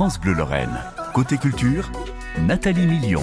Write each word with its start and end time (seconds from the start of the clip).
France 0.00 0.18
Bleu 0.18 0.32
Lorraine. 0.32 0.80
Côté 1.12 1.36
culture, 1.36 1.92
Nathalie 2.38 2.86
Million. 2.86 3.20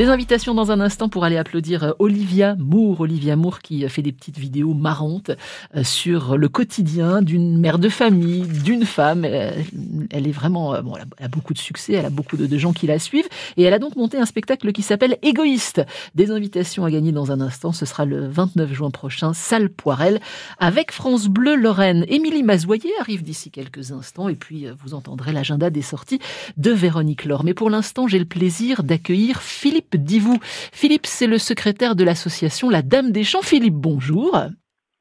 Des 0.00 0.08
invitations 0.08 0.54
dans 0.54 0.70
un 0.70 0.80
instant 0.80 1.10
pour 1.10 1.24
aller 1.24 1.36
applaudir 1.36 1.84
euh, 1.84 1.92
Olivia 1.98 2.56
Moore. 2.58 3.00
Olivia 3.00 3.36
Moore 3.36 3.60
qui 3.60 3.84
euh, 3.84 3.90
fait 3.90 4.00
des 4.00 4.12
petites 4.12 4.38
vidéos 4.38 4.72
marrantes 4.72 5.30
euh, 5.76 5.84
sur 5.84 6.38
le 6.38 6.48
quotidien 6.48 7.20
d'une 7.20 7.58
mère 7.58 7.78
de 7.78 7.90
famille, 7.90 8.46
d'une 8.46 8.86
femme. 8.86 9.26
Elle 9.26 10.26
est 10.26 10.32
vraiment, 10.32 10.80
bon, 10.80 10.94
elle 10.96 11.26
a 11.26 11.28
beaucoup 11.28 11.52
de 11.52 11.58
succès, 11.58 11.92
elle 11.92 12.06
a 12.06 12.10
beaucoup 12.10 12.38
de, 12.38 12.56
gens 12.56 12.72
qui 12.72 12.86
la 12.86 12.98
suivent. 12.98 13.28
Et 13.58 13.62
elle 13.64 13.74
a 13.74 13.78
donc 13.78 13.94
monté 13.94 14.16
un 14.16 14.24
spectacle 14.24 14.72
qui 14.72 14.80
s'appelle 14.80 15.18
Égoïste. 15.20 15.82
Des 16.14 16.30
invitations 16.30 16.86
à 16.86 16.90
gagner 16.90 17.12
dans 17.12 17.30
un 17.30 17.42
instant. 17.42 17.72
Ce 17.72 17.84
sera 17.84 18.06
le 18.06 18.26
29 18.26 18.72
juin 18.72 18.90
prochain, 18.90 19.34
salle 19.34 19.68
Poirel, 19.68 20.18
avec 20.58 20.92
France 20.92 21.28
Bleu 21.28 21.56
Lorraine. 21.56 22.06
Émilie 22.08 22.42
Mazoyer 22.42 22.92
arrive 23.00 23.22
d'ici 23.22 23.50
quelques 23.50 23.92
instants 23.92 24.30
et 24.30 24.34
puis 24.34 24.64
vous 24.82 24.94
entendrez 24.94 25.32
l'agenda 25.32 25.68
des 25.68 25.82
sorties 25.82 26.20
de 26.56 26.70
Véronique 26.70 27.26
Laure. 27.26 27.44
Mais 27.44 27.52
pour 27.52 27.68
l'instant, 27.68 28.08
j'ai 28.08 28.18
le 28.18 28.24
plaisir 28.24 28.82
d'accueillir 28.82 29.42
Philippe 29.42 29.89
Philippe 29.92 30.44
Philippe, 30.72 31.06
c'est 31.06 31.26
le 31.26 31.38
secrétaire 31.38 31.96
de 31.96 32.04
l'association 32.04 32.70
La 32.70 32.82
Dame 32.82 33.12
des 33.12 33.24
Champs. 33.24 33.42
Philippe, 33.42 33.74
bonjour. 33.74 34.36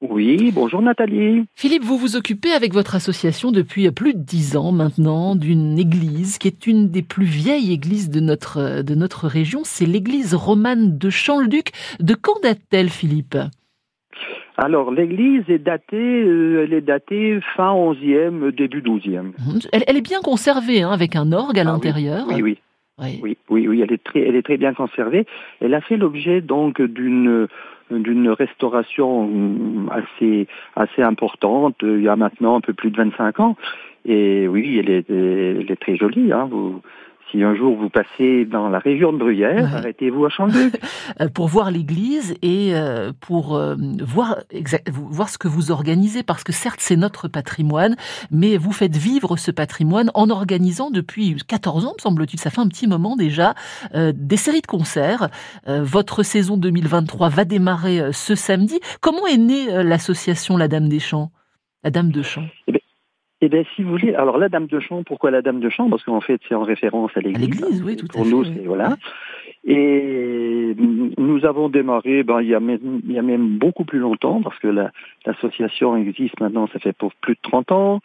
Oui, 0.02 0.52
bonjour 0.54 0.82
Nathalie. 0.82 1.44
Philippe, 1.56 1.84
vous 1.84 1.98
vous 1.98 2.16
occupez 2.16 2.52
avec 2.52 2.74
votre 2.74 2.96
association 2.96 3.52
depuis 3.52 3.92
plus 3.92 4.14
de 4.14 4.20
dix 4.20 4.56
ans 4.56 4.72
maintenant 4.72 5.36
d'une 5.36 5.78
église 5.78 6.38
qui 6.38 6.48
est 6.48 6.68
une 6.68 6.90
des 6.90 7.02
plus 7.02 7.26
vieilles 7.26 7.74
églises 7.74 8.10
de 8.10 8.22
notre, 8.22 8.82
de 8.82 8.96
notre 8.96 9.28
région. 9.28 9.62
C'est 9.64 9.86
l'église 9.86 10.34
romane 10.34 10.98
de 10.98 11.10
Champ-le-Duc. 11.10 11.72
De 12.00 12.16
quand 12.16 12.42
date-t-elle, 12.42 12.90
Philippe? 12.90 13.38
Alors 14.58 14.92
l'église 14.92 15.44
est 15.50 15.60
datée, 15.60 15.96
euh, 15.98 16.64
elle 16.64 16.74
est 16.74 16.82
datée 16.82 17.40
fin 17.56 17.74
11e, 17.74 18.52
début 18.52 18.82
12e. 18.82 19.32
Elle, 19.72 19.98
est 19.98 20.02
bien 20.02 20.20
conservée, 20.22 20.82
hein, 20.82 20.92
avec 20.92 21.16
un 21.16 21.32
orgue 21.32 21.58
à 21.58 21.62
ah 21.62 21.66
l'intérieur. 21.66 22.26
oui, 22.28 22.36
oui. 22.36 22.42
Oui. 22.42 22.58
Oui, 23.00 23.38
oui, 23.50 23.82
elle 23.82 23.92
est 23.92 24.04
très, 24.04 24.22
elle 24.22 24.36
est 24.36 24.44
très 24.44 24.58
bien 24.58 24.74
conservée. 24.74 25.26
Elle 25.62 25.74
a 25.74 25.82
fait 25.82 25.98
l'objet 25.98 26.42
donc 26.42 26.82
d'une 26.82 27.48
d'une 27.92 28.30
restauration 28.30 29.28
assez 29.90 30.48
assez 30.76 31.02
importante 31.02 31.78
il 31.82 32.02
y 32.02 32.08
a 32.08 32.16
maintenant 32.16 32.58
un 32.58 32.62
peu 32.62 32.74
plus 32.74 32.92
de 32.92 32.98
25 32.98 33.40
ans. 33.40 33.56
Et 34.06 34.48
oui, 34.48 34.78
elle 34.80 34.90
est, 34.90 35.10
elle 35.10 35.70
est 35.70 35.80
très 35.80 35.98
jolie. 35.98 36.32
Hein. 36.32 36.48
Vous, 36.50 36.82
si 37.32 37.44
un 37.44 37.56
jour 37.56 37.76
vous 37.76 37.90
passez 37.90 38.46
dans 38.46 38.70
la 38.70 38.80
région 38.80 39.14
de 39.14 39.18
Bruyères, 39.18 39.76
arrêtez-vous 39.76 40.26
à 40.26 40.30
Champ-le-Duc. 40.30 40.80
Euh, 41.22 41.28
pour 41.28 41.48
voir 41.48 41.72
l'église 41.72 42.36
et 42.42 42.76
euh, 42.76 43.12
pour 43.20 43.56
euh, 43.56 43.76
voir, 44.04 44.40
voir 44.86 45.30
ce 45.30 45.38
que 45.38 45.48
vous 45.48 45.72
organisez, 45.72 46.24
parce 46.24 46.44
que 46.44 46.52
certes 46.52 46.80
c'est 46.82 46.96
notre 46.96 47.28
patrimoine, 47.28 47.96
mais 48.32 48.58
vous 48.58 48.72
faites 48.72 48.96
vivre 48.96 49.38
ce 49.38 49.50
patrimoine 49.50 50.12
en 50.14 50.30
organisant 50.30 50.92
depuis 50.92 51.36
14 51.48 51.86
ans, 51.86 51.94
me 51.98 52.02
semble-t-il, 52.02 52.40
ça 52.40 52.50
fait 52.50 52.62
un 52.62 52.68
petit 52.68 52.88
moment 52.88 53.16
déjà, 53.16 53.56
des 53.94 54.38
séries 54.38 54.62
de 54.62 54.68
concerts. 54.68 55.30
votre 55.68 56.24
saison 56.24 56.58
2023 56.58 57.30
va 57.30 57.46
démarrer 57.46 58.12
ce 58.12 58.36
samedi. 58.36 58.80
Comment 59.02 59.26
est 59.26 59.38
née 59.38 59.84
l'association 59.84 60.58
La 60.58 60.68
Dame 60.68 60.90
des 60.90 61.00
Champs? 61.00 61.32
La 61.84 61.92
Dame 61.92 62.12
de 62.12 62.22
Champs? 62.22 62.48
Eh 62.68 62.79
eh 63.42 63.48
bien, 63.48 63.64
si 63.76 63.84
vous 63.84 63.92
voulez, 63.92 64.14
alors 64.16 64.38
la 64.38 64.50
Dame 64.50 64.68
de 64.68 64.80
Champ, 64.80 65.04
pourquoi 65.04 65.32
la 65.32 65.42
Dame 65.42 65.62
de 65.62 65.70
Champ 65.70 65.90
Parce 65.90 66.04
qu'en 66.04 66.20
fait, 66.20 66.42
c'est 66.48 66.56
en 66.56 66.64
référence 66.64 67.12
à 67.16 67.22
l'Église. 67.22 67.62
L'Église, 67.62 67.84
oui, 67.84 67.96
tout 67.96 68.08
à 68.10 68.12
fait. 68.12 68.20
Pour 68.20 68.26
nous, 68.28 68.44
c'est 68.44 68.66
voilà. 68.66 68.98
Et 69.66 70.76
nous 71.18 71.46
avons 71.46 71.70
démarré, 71.70 72.24
ben, 72.24 72.42
il, 72.42 72.48
y 72.48 72.56
a 72.56 72.60
même, 72.60 73.02
il 73.06 73.14
y 73.14 73.20
a 73.20 73.22
même 73.22 73.58
beaucoup 73.58 73.86
plus 73.86 74.00
longtemps, 74.00 74.42
parce 74.42 74.58
que 74.60 74.68
l'association 75.26 75.96
existe 75.96 76.40
maintenant, 76.40 76.68
ça 76.72 76.80
fait 76.80 76.94
pour 76.94 77.14
plus 77.16 77.36
de 77.36 77.40
30 77.44 77.72
ans. 77.72 78.00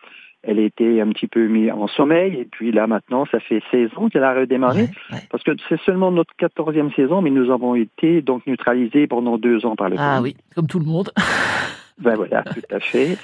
Elle 0.46 0.58
était 0.58 1.00
un 1.00 1.08
petit 1.08 1.26
peu 1.26 1.46
mise 1.46 1.70
en 1.70 1.88
sommeil, 1.88 2.34
et 2.34 2.44
puis 2.44 2.70
là 2.70 2.86
maintenant, 2.86 3.24
ça 3.30 3.40
fait 3.40 3.62
16 3.70 3.90
ans 3.96 4.08
qu'elle 4.10 4.24
a 4.24 4.34
redémarré, 4.34 4.88
parce 5.30 5.42
que 5.42 5.52
c'est 5.68 5.80
seulement 5.80 6.10
notre 6.10 6.34
14e 6.38 6.94
saison, 6.94 7.22
mais 7.22 7.30
nous 7.30 7.50
avons 7.50 7.74
été 7.74 8.20
donc 8.20 8.46
neutralisés 8.46 9.06
pendant 9.06 9.38
deux 9.38 9.64
ans 9.64 9.74
par 9.74 9.88
le 9.88 9.96
Ah 9.98 10.20
oui, 10.22 10.36
comme 10.54 10.66
tout 10.66 10.78
le 10.78 10.84
monde. 10.84 11.10
ben 11.98 12.14
voilà, 12.14 12.42
tout 12.42 12.60
à 12.70 12.78
fait 12.78 13.16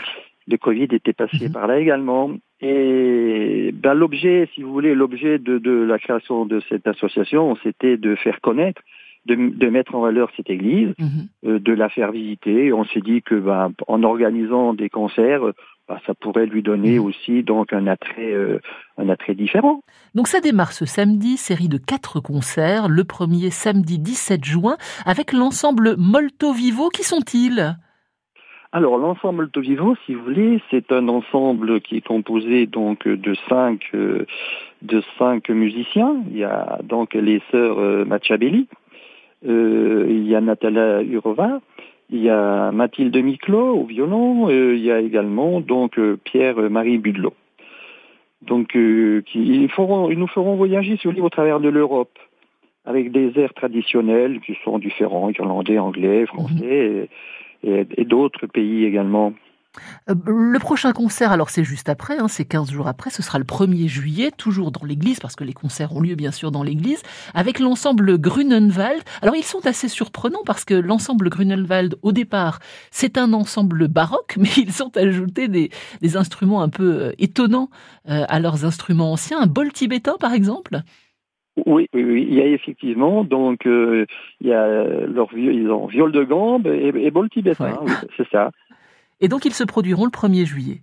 le 0.47 0.57
Covid 0.57 0.89
était 0.93 1.13
passé 1.13 1.47
mhm. 1.47 1.53
par 1.53 1.67
là 1.67 1.79
également. 1.79 2.31
Et 2.61 3.73
ben, 3.73 3.95
l'objet, 3.95 4.49
si 4.55 4.63
vous 4.63 4.73
voulez, 4.73 4.95
l'objet 4.95 5.39
de, 5.39 5.71
la 5.71 5.99
création 5.99 6.45
de 6.45 6.61
cette 6.69 6.87
association, 6.87 7.57
c'était 7.63 7.97
de 7.97 8.15
faire 8.17 8.41
connaître, 8.41 8.83
de, 9.27 9.69
mettre 9.69 9.95
en 9.95 10.01
valeur 10.01 10.31
cette 10.37 10.51
église, 10.51 10.95
mhm. 10.99 11.29
euh, 11.47 11.59
de 11.59 11.73
la 11.73 11.89
faire 11.89 12.13
visiter. 12.13 12.73
on 12.73 12.85
s'est 12.85 13.01
dit 13.01 13.23
que 13.23 13.35
ben, 13.35 13.73
en 13.87 14.03
organisant 14.03 14.75
des 14.75 14.89
concerts, 14.89 15.53
ben, 15.89 15.99
ça 16.07 16.15
pourrait 16.15 16.47
lui 16.47 16.63
donner 16.63 16.99
mhm. 16.99 17.05
aussi 17.05 17.43
donc 17.43 17.73
un 17.73 17.87
attrait, 17.87 18.33
euh, 18.33 18.61
un 18.99 19.09
attrait 19.09 19.35
différent. 19.35 19.83
Donc 20.15 20.29
ça 20.29 20.41
démarre 20.41 20.73
ce 20.73 20.85
samedi, 20.85 21.37
série 21.37 21.69
de 21.69 21.79
quatre 21.79 22.21
concerts. 22.21 22.89
Le 22.89 23.05
premier 23.05 23.51
samedi 23.51 23.99
17 23.99 24.45
juin 24.45 24.77
avec 25.07 25.33
l'ensemble 25.33 25.97
Molto 25.99 26.53
Vivo. 26.53 26.89
Qui 26.91 27.03
sont-ils? 27.03 27.77
Alors 28.73 28.99
l'ensemble 28.99 29.51
Vivo, 29.57 29.97
si 30.07 30.15
vous 30.15 30.23
voulez, 30.23 30.61
c'est 30.71 30.93
un 30.93 31.09
ensemble 31.09 31.81
qui 31.81 31.97
est 31.97 32.07
composé 32.07 32.67
donc 32.67 33.07
de 33.09 33.35
cinq 33.49 33.81
euh, 33.95 34.27
de 34.83 35.03
cinq 35.19 35.49
musiciens. 35.51 36.23
Il 36.31 36.39
y 36.39 36.45
a 36.45 36.79
donc 36.85 37.15
les 37.15 37.43
sœurs 37.51 37.81
euh, 37.81 38.05
Machabelli, 38.05 38.69
euh, 39.49 40.07
il 40.09 40.25
y 40.29 40.37
a 40.37 40.41
Natalia 40.41 41.03
Urova, 41.03 41.61
il 42.11 42.23
y 42.23 42.31
a 42.31 42.71
Mathilde 42.71 43.17
Miclot 43.17 43.77
au 43.77 43.85
violon, 43.85 44.49
il 44.51 44.79
y 44.79 44.93
a 44.93 45.01
également 45.01 45.61
donc 45.61 45.99
Pierre-Marie 46.23 46.99
Budelot. 46.99 47.35
Donc 48.43 48.69
qui, 48.69 49.23
ils, 49.35 49.69
feront, 49.69 50.11
ils 50.11 50.19
nous 50.19 50.29
feront 50.29 50.55
voyager 50.55 50.97
sur 50.97 51.13
au 51.23 51.29
travers 51.29 51.59
de 51.59 51.69
l'Europe 51.69 52.17
avec 52.87 53.11
des 53.11 53.33
airs 53.37 53.53
traditionnels 53.53 54.41
qui 54.41 54.57
sont 54.65 54.79
différents, 54.79 55.29
irlandais, 55.31 55.79
anglais, 55.79 56.25
français. 56.27 56.89
Mhm 56.89 57.07
et, 57.09 57.09
d'autres 57.63 58.47
pays 58.47 58.85
également. 58.85 59.33
Euh, 60.09 60.15
le 60.27 60.59
prochain 60.59 60.93
concert, 60.93 61.33
alors 61.33 61.51
c'est 61.51 61.65
juste 61.65 61.89
après, 61.89 62.19
hein, 62.19 62.29
c'est 62.29 62.45
15 62.45 62.71
jours 62.71 62.89
après, 62.89 63.11
ce 63.11 63.23
sera 63.23 63.39
le 63.39 63.45
1er 63.45 63.87
juillet, 63.87 64.31
toujours 64.31 64.73
dans 64.73 64.85
l'église, 64.85 65.21
parce 65.21 65.37
que 65.37 65.45
les 65.45 65.53
concerts 65.53 65.95
ont 65.95 66.01
lieu 66.01 66.15
bien 66.15 66.33
sûr 66.33 66.51
dans 66.51 66.63
l'église, 66.63 67.03
avec 67.35 67.59
l'ensemble 67.59 68.19
Grunenwald. 68.19 69.03
Alors 69.23 69.37
ils 69.37 69.45
sont 69.45 69.67
assez 69.67 69.89
surprenants 69.89 70.43
parce 70.45 70.65
que 70.65 70.75
l'ensemble 70.75 71.29
Grunenwald, 71.31 71.97
au 72.03 72.13
départ, 72.13 72.59
c'est 72.91 73.19
un 73.19 73.33
ensemble 73.33 73.89
baroque, 73.89 74.35
mais 74.39 74.51
ils 74.57 74.83
ont 74.83 74.93
ajouté 74.97 75.49
des, 75.49 75.71
instruments 76.17 76.63
un 76.63 76.69
peu 76.69 77.03
euh, 77.03 77.13
étonnants 77.19 77.71
euh, 78.09 78.25
à 78.29 78.41
leurs 78.41 78.65
instruments 78.65 79.13
anciens, 79.13 79.41
un 79.41 79.47
bol 79.47 79.73
tibétain 79.73 80.17
par 80.19 80.33
exemple. 80.33 80.83
Oui, 81.67 81.89
oui, 81.95 82.05
oui, 82.05 82.27
il 82.29 82.35
y 82.35 82.41
a 82.41 82.47
effectivement, 82.47 83.25
donc, 83.25 83.67
euh, 83.67 84.07
il 84.41 84.49
y 84.49 84.53
a 84.53 84.85
leur 85.07 85.29
ils 85.33 85.71
ont 85.71 85.87
viol 85.87 86.13
de 86.13 86.25
gambe 86.25 86.67
et, 86.67 86.93
et 86.95 87.11
bol 87.11 87.29
tibétain, 87.29 87.79
oui, 87.83 87.93
c'est 88.17 88.29
ça. 88.29 88.51
Et 89.21 89.29
donc, 89.29 89.45
ils 89.45 89.55
se 89.55 89.65
produiront 89.65 90.05
le 90.05 90.11
1er 90.11 90.47
juillet 90.47 90.83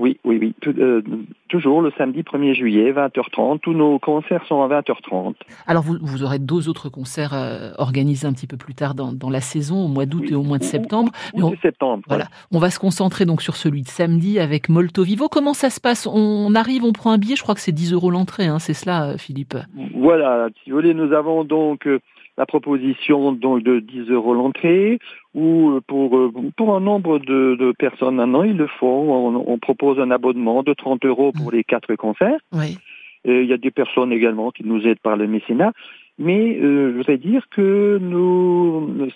oui, 0.00 0.18
oui, 0.24 0.38
oui. 0.40 0.54
Euh, 0.78 1.02
toujours 1.48 1.82
le 1.82 1.92
samedi 1.98 2.22
1er 2.22 2.54
juillet, 2.54 2.90
20h30. 2.90 3.60
Tous 3.60 3.74
nos 3.74 3.98
concerts 3.98 4.44
sont 4.46 4.62
à 4.62 4.80
20h30. 4.80 5.34
Alors, 5.66 5.82
vous, 5.82 5.98
vous 6.00 6.24
aurez 6.24 6.38
deux 6.38 6.70
autres 6.70 6.88
concerts 6.88 7.34
euh, 7.34 7.72
organisés 7.76 8.26
un 8.26 8.32
petit 8.32 8.46
peu 8.46 8.56
plus 8.56 8.74
tard 8.74 8.94
dans, 8.94 9.30
la 9.30 9.40
saison, 9.40 9.84
au 9.84 9.88
mois 9.88 10.06
d'août 10.06 10.24
et 10.30 10.34
au 10.34 10.42
mois 10.42 10.56
de 10.56 10.64
septembre. 10.64 11.12
Ou, 11.34 11.54
septembre. 11.60 12.02
Voilà. 12.08 12.24
On 12.50 12.58
va 12.58 12.70
se 12.70 12.78
concentrer 12.78 13.26
donc 13.26 13.42
sur 13.42 13.56
celui 13.56 13.82
de 13.82 13.88
samedi 13.88 14.38
avec 14.40 14.70
Molto 14.70 15.02
Vivo. 15.02 15.28
Comment 15.28 15.52
ça 15.52 15.68
se 15.68 15.80
passe? 15.80 16.06
On 16.06 16.54
arrive, 16.54 16.82
on 16.82 16.92
prend 16.92 17.12
un 17.12 17.18
billet. 17.18 17.36
Je 17.36 17.42
crois 17.42 17.54
que 17.54 17.60
c'est 17.60 17.70
10 17.70 17.92
euros 17.92 18.10
l'entrée. 18.10 18.46
Hein, 18.46 18.58
c'est 18.58 18.74
cela, 18.74 19.18
Philippe? 19.18 19.54
Voilà. 19.94 20.48
Si 20.64 20.70
vous 20.70 20.76
voulez, 20.76 20.94
nous 20.94 21.12
avons 21.12 21.44
donc 21.44 21.86
euh, 21.86 22.00
la 22.40 22.46
proposition 22.46 23.32
donc 23.32 23.62
de 23.62 23.80
10 23.80 24.10
euros 24.10 24.32
l'entrée 24.32 24.98
ou 25.34 25.72
euh, 25.72 25.80
pour 25.86 26.16
euh, 26.16 26.32
pour 26.56 26.74
un 26.74 26.80
nombre 26.80 27.18
de, 27.18 27.54
de 27.60 27.72
personnes 27.78 28.18
un 28.18 28.32
an 28.32 28.44
ils 28.44 28.56
le 28.56 28.66
font 28.66 29.44
on, 29.46 29.58
propose 29.58 30.00
un 30.00 30.10
abonnement 30.10 30.62
de 30.62 30.72
30 30.72 31.04
euros 31.04 31.32
pour 31.32 31.52
mmh. 31.52 31.56
les 31.56 31.64
quatre 31.64 31.94
concerts 31.96 32.40
oui. 32.52 32.78
il 33.26 33.44
y 33.44 33.52
a 33.52 33.58
des 33.58 33.70
personnes 33.70 34.10
également 34.10 34.52
qui 34.52 34.64
nous 34.64 34.80
aident 34.86 35.00
par 35.00 35.18
le 35.18 35.26
mécénat 35.26 35.72
mais 36.20 36.58
euh, 36.58 36.92
je 36.92 36.96
voudrais 36.98 37.16
dire 37.16 37.46
que 37.50 37.98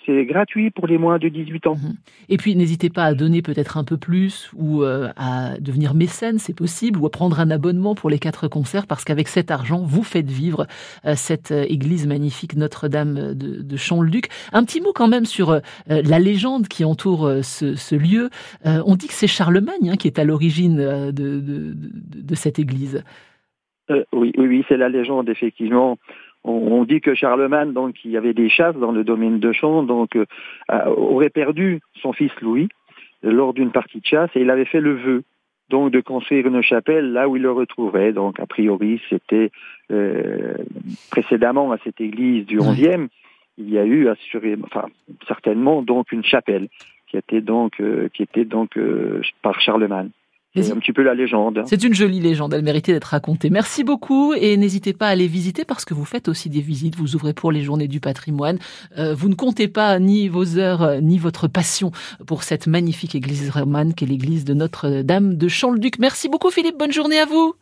c'est 0.05 0.25
gratuit 0.25 0.71
pour 0.71 0.87
les 0.87 0.97
moins 0.97 1.19
de 1.19 1.29
18 1.29 1.67
ans. 1.67 1.75
Mhm. 1.75 1.93
Et 2.29 2.37
puis 2.37 2.55
n'hésitez 2.55 2.89
pas 2.89 3.03
à 3.03 3.13
donner 3.13 3.43
peut-être 3.43 3.77
un 3.77 3.83
peu 3.83 3.95
plus 3.95 4.51
ou 4.55 4.81
euh, 4.81 5.09
à 5.15 5.59
devenir 5.59 5.93
mécène, 5.93 6.39
c'est 6.39 6.55
possible, 6.55 6.99
ou 6.99 7.05
à 7.05 7.11
prendre 7.11 7.39
un 7.39 7.51
abonnement 7.51 7.93
pour 7.93 8.09
les 8.09 8.17
quatre 8.17 8.47
concerts, 8.47 8.87
parce 8.87 9.05
qu'avec 9.05 9.27
cet 9.27 9.51
argent, 9.51 9.83
vous 9.83 10.01
faites 10.01 10.31
vivre 10.31 10.65
euh, 11.05 11.13
cette 11.15 11.51
église 11.51 12.07
magnifique 12.07 12.55
Notre-Dame 12.55 13.35
de, 13.35 13.61
de 13.61 13.77
Champ-le-Duc. 13.77 14.29
Un 14.51 14.63
petit 14.63 14.81
mot 14.81 14.91
quand 14.91 15.07
même 15.07 15.25
sur 15.25 15.59
la 15.87 16.19
légende 16.19 16.67
qui 16.67 16.83
entoure 16.85 17.29
ce, 17.43 17.95
lieu. 17.95 18.29
on 18.63 18.95
dit 18.95 19.07
que 19.07 19.13
c'est 19.13 19.27
Charlemagne 19.27 19.91
hein, 19.91 19.95
qui 19.95 20.07
est 20.07 20.17
à 20.17 20.23
l'origine 20.23 20.77
de, 20.77 21.11
de, 21.11 21.73
de, 21.75 22.35
cette 22.35 22.57
église. 22.57 23.03
oui, 23.89 24.01
oui, 24.11 24.31
oui, 24.37 24.65
c'est 24.67 24.77
la 24.77 24.89
légende 24.89 25.29
effectivement 25.29 25.97
on, 26.47 26.83
dit 26.83 27.01
que 27.01 27.15
Charlemagne, 27.15 27.73
donc, 27.73 27.93
qui 27.95 28.15
avait 28.15 28.33
des 28.33 28.49
chasses 28.49 28.75
dans 28.75 28.91
le 28.91 29.03
domaine 29.03 29.39
de 29.39 29.51
Champ, 29.51 29.83
donc, 29.83 30.15
euh, 30.15 30.25
aurait 30.69 31.29
perdu 31.29 31.81
son 32.01 32.13
fils 32.13 32.31
Louis 32.41 32.69
lors 33.23 33.53
d'une 33.53 33.71
partie 33.71 33.99
de 33.99 34.05
chasse 34.05 34.29
et 34.35 34.41
il 34.41 34.49
avait 34.49 34.65
fait 34.65 34.81
le 34.81 34.93
vœu 34.93 35.23
donc 35.69 35.91
de 35.91 35.99
construire 35.99 36.47
une 36.47 36.61
chapelle 36.61 37.11
là 37.11 37.27
où 37.27 37.35
il 37.35 37.41
le 37.41 37.51
retrouvait. 37.51 38.13
Donc 38.13 38.39
a 38.39 38.45
priori 38.45 39.01
c'était 39.09 39.51
euh, 39.91 40.55
précédemment 41.11 41.71
à 41.71 41.77
cette 41.83 42.01
église 42.01 42.45
du 42.45 42.59
11e, 42.59 43.07
il 43.57 43.69
y 43.69 43.77
a 43.77 43.85
eu 43.85 44.07
assuré, 44.07 44.55
enfin 44.63 44.85
certainement 45.27 45.81
donc 45.81 46.11
une 46.11 46.23
chapelle 46.23 46.67
qui 47.07 47.17
était 47.17 47.41
donc 47.41 47.79
euh, 47.79 48.09
qui 48.13 48.23
était 48.23 48.45
donc 48.45 48.77
euh, 48.77 49.21
par 49.41 49.59
Charlemagne. 49.59 50.09
C'est 50.55 50.71
un 50.71 50.77
petit 50.77 50.93
peu 50.93 51.03
la 51.03 51.13
légende. 51.13 51.61
C'est 51.65 51.83
une 51.83 51.93
jolie 51.93 52.19
légende, 52.19 52.53
elle 52.53 52.63
méritait 52.63 52.93
d'être 52.93 53.05
racontée. 53.05 53.49
Merci 53.49 53.83
beaucoup 53.83 54.33
et 54.33 54.57
n'hésitez 54.57 54.93
pas 54.93 55.07
à 55.07 55.09
aller 55.09 55.27
visiter 55.27 55.65
parce 55.65 55.85
que 55.85 55.93
vous 55.93 56.05
faites 56.05 56.27
aussi 56.27 56.49
des 56.49 56.61
visites, 56.61 56.95
vous 56.95 57.15
ouvrez 57.15 57.33
pour 57.33 57.51
les 57.51 57.61
journées 57.61 57.87
du 57.87 57.99
patrimoine. 57.99 58.57
Euh, 58.97 59.13
vous 59.13 59.29
ne 59.29 59.35
comptez 59.35 59.67
pas 59.67 59.99
ni 59.99 60.27
vos 60.27 60.57
heures 60.57 60.83
euh, 60.83 60.99
ni 61.01 61.17
votre 61.17 61.47
passion 61.47 61.91
pour 62.27 62.43
cette 62.43 62.67
magnifique 62.67 63.15
église 63.15 63.49
romane 63.49 63.93
qu'est 63.93 64.05
l'église 64.05 64.45
de 64.45 64.53
Notre-Dame 64.53 65.35
de 65.35 65.47
Champ-le-Duc. 65.47 65.99
Merci 65.99 66.29
beaucoup 66.29 66.51
Philippe, 66.51 66.77
bonne 66.77 66.93
journée 66.93 67.19
à 67.19 67.25
vous. 67.25 67.53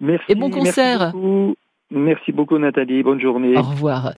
Merci. 0.00 0.24
Et 0.28 0.34
bon 0.34 0.50
concert. 0.50 1.00
Merci 1.00 1.12
beaucoup, 1.12 1.54
merci 1.90 2.32
beaucoup 2.32 2.58
Nathalie, 2.58 3.02
bonne 3.02 3.20
journée. 3.20 3.56
Au 3.56 3.62
revoir. 3.62 4.12